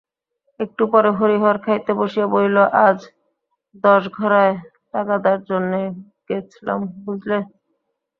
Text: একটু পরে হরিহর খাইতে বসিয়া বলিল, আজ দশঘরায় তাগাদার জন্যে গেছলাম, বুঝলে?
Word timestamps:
একটু 0.59 0.83
পরে 0.91 1.09
হরিহর 1.17 1.57
খাইতে 1.63 1.91
বসিয়া 1.99 2.27
বলিল, 2.33 2.57
আজ 2.85 2.99
দশঘরায় 3.83 4.55
তাগাদার 4.93 5.39
জন্যে 5.49 5.81
গেছলাম, 6.27 6.79
বুঝলে? 7.05 7.37